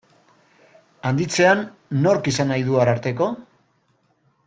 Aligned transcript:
Handitzean, 1.09 1.61
nork 2.07 2.31
izan 2.35 2.51
nahi 2.53 2.67
du 2.71 2.81
Ararteko? 2.87 3.29